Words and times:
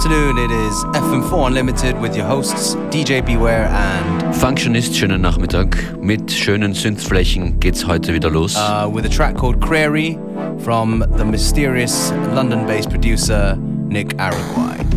afternoon. 0.00 0.38
It 0.38 0.50
is 0.50 0.84
FM4 0.94 1.48
Unlimited 1.48 2.00
with 2.00 2.16
your 2.16 2.24
hosts 2.24 2.74
DJ 2.88 3.20
Beware 3.22 3.66
and 3.66 4.34
Functionist. 4.34 4.94
Schönen 4.94 5.20
Nachmittag. 5.20 5.76
Mit 6.00 6.32
schönen 6.32 6.72
Synthflächen 6.72 7.60
geht's 7.60 7.86
heute 7.86 8.14
wieder 8.14 8.30
los. 8.30 8.56
Uh, 8.56 8.88
with 8.90 9.04
a 9.04 9.10
track 9.10 9.36
called 9.36 9.60
Crary 9.60 10.18
from 10.64 11.04
the 11.18 11.24
mysterious 11.26 12.12
London-based 12.34 12.88
producer 12.88 13.56
Nick 13.90 14.16
Araguay. 14.16 14.89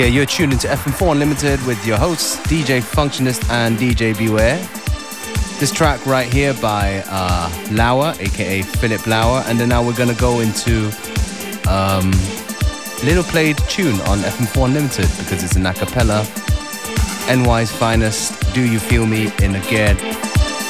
Yeah, 0.00 0.06
you're 0.06 0.24
tuned 0.24 0.54
into 0.54 0.66
FM4 0.66 1.12
Unlimited 1.12 1.62
with 1.66 1.86
your 1.86 1.98
hosts, 1.98 2.38
DJ 2.46 2.80
Functionist 2.80 3.46
and 3.50 3.76
DJ 3.76 4.16
Beware. 4.16 4.56
This 5.60 5.70
track 5.70 6.06
right 6.06 6.26
here 6.26 6.54
by 6.54 7.04
uh, 7.06 7.52
Lauer, 7.70 8.14
aka 8.18 8.62
Philip 8.62 9.06
Lauer, 9.06 9.44
and 9.46 9.60
then 9.60 9.68
now 9.68 9.84
we're 9.84 9.94
gonna 9.94 10.14
go 10.14 10.40
into 10.40 10.86
um, 11.68 12.10
little 13.04 13.24
played 13.24 13.58
tune 13.68 14.00
on 14.08 14.20
FM4 14.20 14.64
Unlimited 14.68 15.10
because 15.18 15.44
it's 15.44 15.56
an 15.56 15.66
a 15.66 15.74
cappella. 15.74 16.26
NY's 17.28 17.70
finest, 17.70 18.54
Do 18.54 18.62
You 18.62 18.78
Feel 18.78 19.04
Me 19.04 19.30
in 19.42 19.54
a 19.54 19.60
Ged 19.64 19.98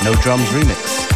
No 0.02 0.12
Drums 0.22 0.48
remix. 0.48 1.09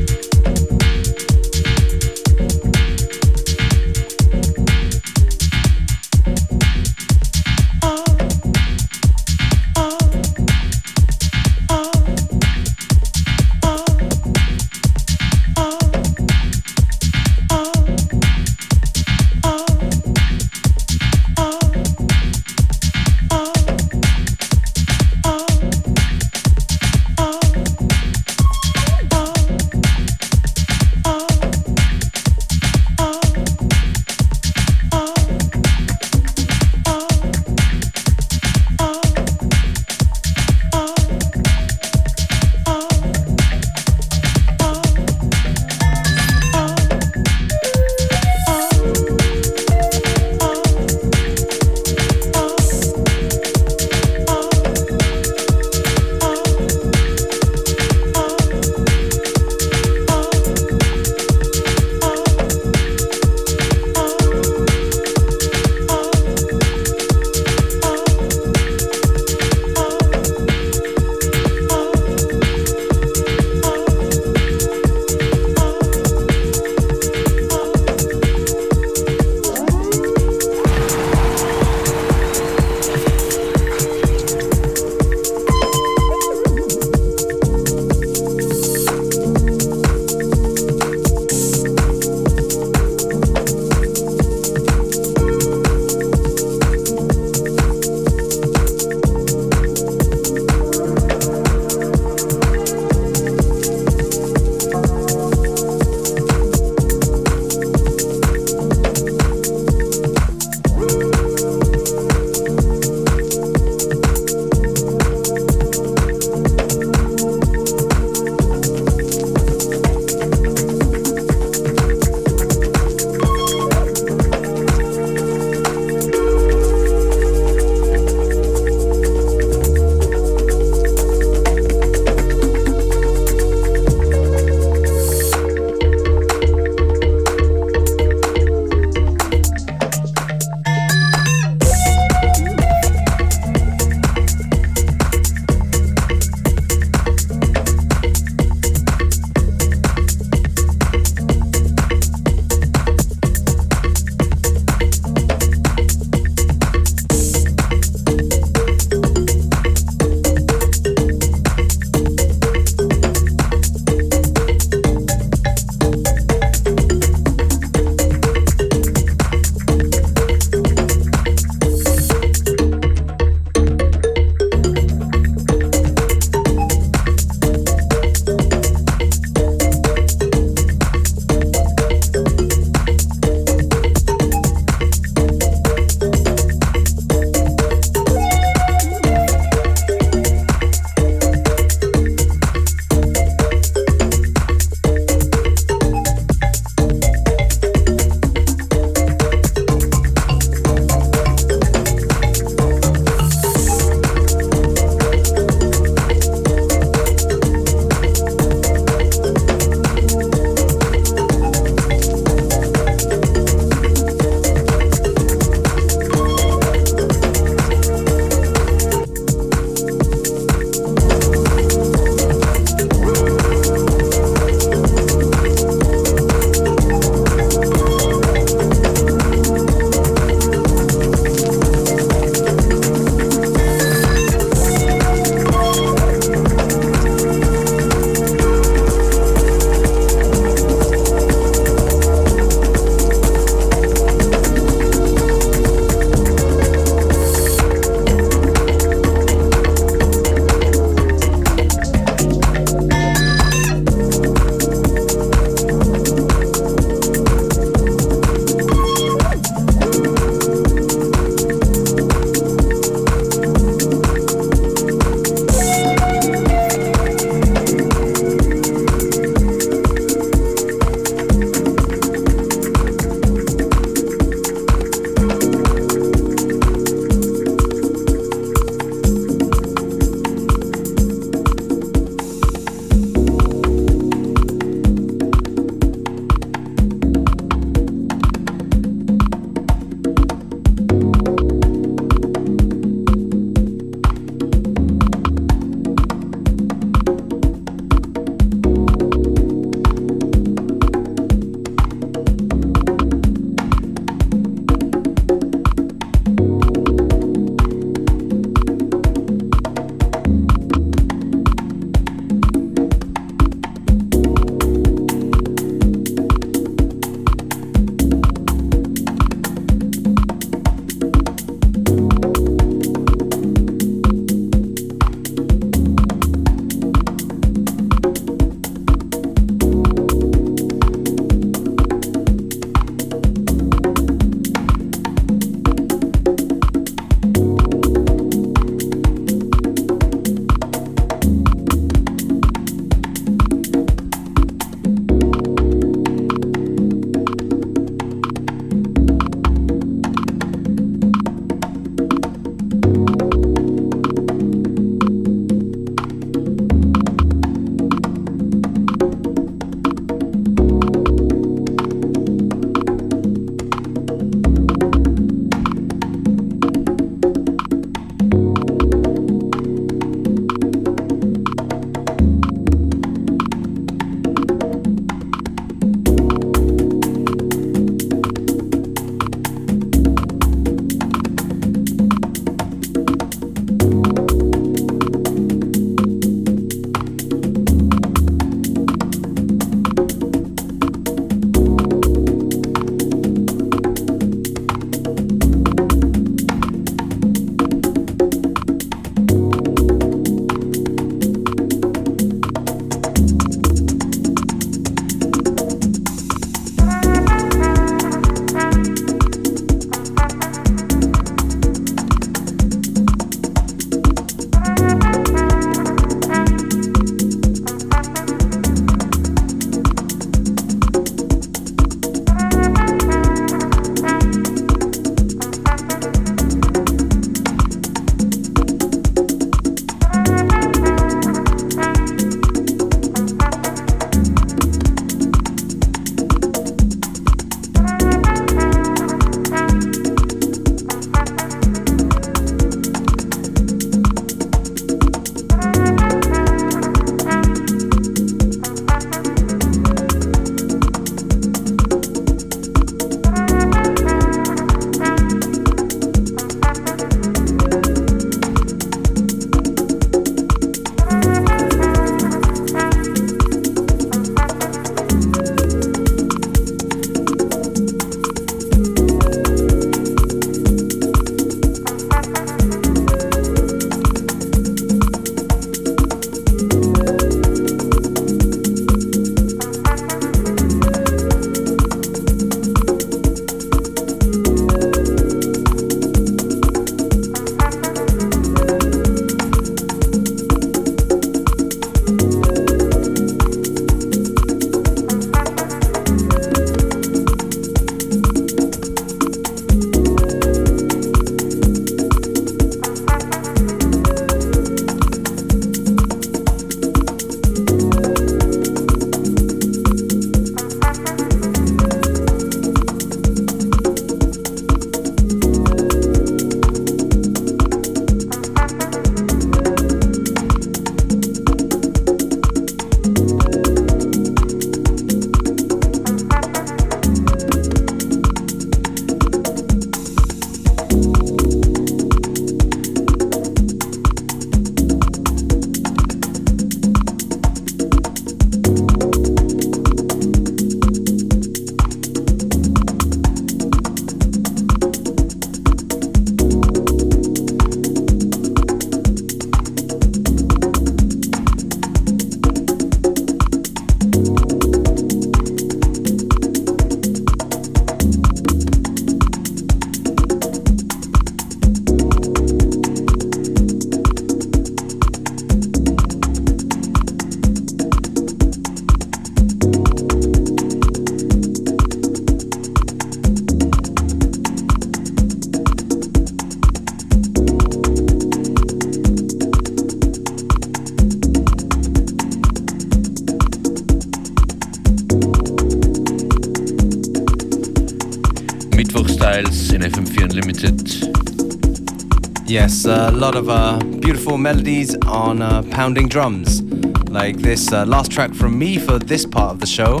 A 592.86 593.10
lot 593.10 593.34
of 593.34 593.48
uh, 593.48 593.78
beautiful 594.00 594.38
melodies 594.38 594.96
on 595.06 595.42
uh, 595.42 595.62
pounding 595.70 596.08
drums, 596.08 596.62
like 597.10 597.36
this 597.38 597.72
uh, 597.72 597.84
last 597.84 598.12
track 598.12 598.34
from 598.34 598.58
me 598.58 598.78
for 598.78 598.98
this 598.98 599.26
part 599.26 599.52
of 599.52 599.60
the 599.60 599.66
show 599.66 600.00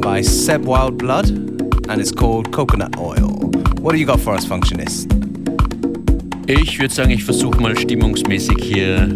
by 0.00 0.20
Seb 0.20 0.64
Wildblood, 0.64 1.30
and 1.88 2.00
it's 2.00 2.12
called 2.12 2.52
Coconut 2.52 2.98
Oil. 2.98 3.30
What 3.80 3.92
do 3.92 3.98
you 3.98 4.06
got 4.06 4.20
for 4.20 4.34
us, 4.34 4.44
Functionist? 4.44 5.12
Ich 6.46 6.78
würde 6.78 6.94
sagen, 6.94 7.10
ich 7.10 7.24
versuche 7.24 7.60
mal 7.60 7.76
stimmungsmäßig 7.76 8.58
hier 8.60 9.08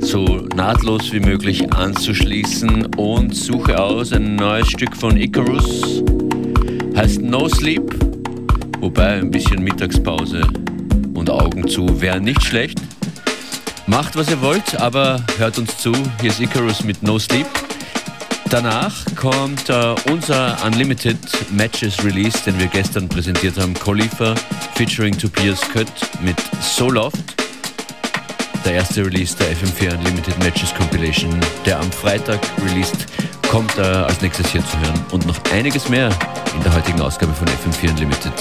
so 0.00 0.24
nahtlos 0.54 1.12
wie 1.12 1.20
möglich 1.20 1.72
anzuschließen 1.72 2.94
und 2.96 3.34
suche 3.34 3.80
aus 3.80 4.12
ein 4.12 4.36
neues 4.36 4.68
Stück 4.68 4.96
von 4.96 5.16
Icarus. 5.16 6.02
Heißt 6.96 7.22
No 7.22 7.48
Sleep, 7.48 7.94
wobei 8.80 9.20
ein 9.20 9.30
bisschen 9.30 9.62
Mittagspause 9.62 10.42
Augen 11.34 11.68
zu 11.68 12.00
wären 12.00 12.24
nicht 12.24 12.42
schlecht. 12.42 12.78
Macht 13.86 14.16
was 14.16 14.30
ihr 14.30 14.40
wollt, 14.40 14.80
aber 14.80 15.22
hört 15.38 15.58
uns 15.58 15.76
zu. 15.78 15.92
Hier 16.20 16.30
ist 16.30 16.40
Icarus 16.40 16.84
mit 16.84 17.02
No 17.02 17.18
Sleep. 17.18 17.46
Danach 18.50 19.04
kommt 19.16 19.68
äh, 19.68 19.94
unser 20.10 20.56
Unlimited 20.64 21.18
Matches 21.50 22.02
Release, 22.04 22.38
den 22.46 22.58
wir 22.58 22.66
gestern 22.68 23.08
präsentiert 23.08 23.58
haben. 23.58 23.74
Khalifa 23.74 24.34
featuring 24.74 25.16
Tobias 25.16 25.60
Kött 25.72 25.88
mit 26.22 26.36
So 26.60 26.88
Loft. 26.90 27.18
Der 28.64 28.74
erste 28.74 29.04
Release 29.04 29.36
der 29.36 29.48
FM4 29.48 29.98
Unlimited 29.98 30.38
Matches 30.38 30.72
Compilation, 30.74 31.38
der 31.66 31.80
am 31.80 31.90
Freitag 31.92 32.40
released, 32.64 33.06
kommt 33.50 33.76
äh, 33.76 33.82
als 33.82 34.20
nächstes 34.22 34.50
hier 34.52 34.64
zu 34.64 34.78
hören. 34.78 35.04
Und 35.10 35.26
noch 35.26 35.38
einiges 35.52 35.88
mehr 35.88 36.08
in 36.54 36.62
der 36.62 36.74
heutigen 36.74 37.00
Ausgabe 37.00 37.34
von 37.34 37.46
FM4 37.48 37.90
Unlimited. 37.90 38.32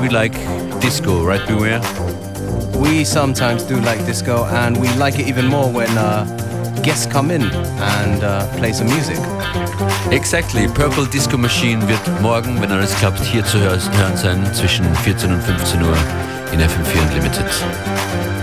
We 0.00 0.08
like 0.08 0.32
disco, 0.80 1.24
right, 1.24 1.46
Beware? 1.46 1.80
We 2.80 3.04
sometimes 3.04 3.62
do 3.62 3.76
like 3.80 4.04
disco, 4.06 4.44
and 4.46 4.80
we 4.80 4.88
like 4.94 5.18
it 5.18 5.28
even 5.28 5.46
more 5.46 5.70
when 5.70 5.90
uh, 5.98 6.24
guests 6.82 7.06
come 7.06 7.30
in 7.30 7.42
and 7.42 8.24
uh, 8.24 8.46
play 8.56 8.72
some 8.72 8.86
music. 8.86 9.18
Exactly. 10.10 10.66
Purple 10.68 11.06
Disco 11.06 11.36
Machine 11.36 11.86
wird 11.86 12.00
morgen, 12.22 12.60
wenn 12.60 12.72
alles 12.72 12.94
klappt, 12.96 13.20
hier 13.24 13.44
zu 13.44 13.58
hören 13.58 14.16
sein 14.16 14.54
zwischen 14.54 14.84
14 14.96 15.32
und 15.32 15.42
15 15.42 15.82
Uhr 15.82 15.96
in 16.52 16.60
FM4 16.60 17.08
Unlimited. 17.08 18.39